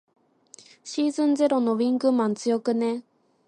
[0.83, 3.03] シーズンゼロのウィングマン強くね。